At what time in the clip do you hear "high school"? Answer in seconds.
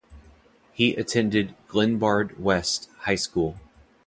3.01-3.57